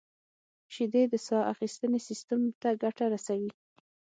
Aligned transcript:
•شیدې 0.73 1.03
د 1.09 1.13
ساه 1.27 1.43
اخیستنې 1.53 1.99
سیستم 2.07 2.41
ته 2.61 2.69
ګټه 2.83 3.05
رسوي. 3.13 3.51